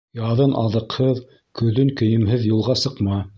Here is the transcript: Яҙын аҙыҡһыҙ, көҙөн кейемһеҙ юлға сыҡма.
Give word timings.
Яҙын 0.19 0.53
аҙыҡһыҙ, 0.61 1.21
көҙөн 1.61 1.93
кейемһеҙ 2.01 2.49
юлға 2.55 2.79
сыҡма. 2.87 3.21